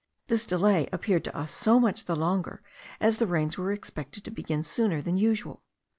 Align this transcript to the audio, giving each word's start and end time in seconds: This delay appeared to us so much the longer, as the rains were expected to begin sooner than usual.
This 0.29 0.47
delay 0.47 0.89
appeared 0.91 1.23
to 1.25 1.37
us 1.37 1.51
so 1.53 1.79
much 1.79 2.05
the 2.05 2.15
longer, 2.15 2.63
as 2.99 3.19
the 3.19 3.27
rains 3.27 3.59
were 3.59 3.71
expected 3.71 4.23
to 4.25 4.31
begin 4.31 4.63
sooner 4.63 4.99
than 4.99 5.15
usual. 5.15 5.61